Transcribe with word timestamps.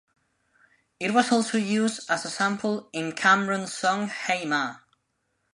It 0.99 1.11
was 1.13 1.31
also 1.31 1.59
used 1.59 2.09
as 2.09 2.25
a 2.25 2.31
sample 2.31 2.89
in 2.91 3.11
Cam'ron's 3.11 3.71
song 3.77 4.07
"Hey 4.07 4.45
Ma". 4.45 4.77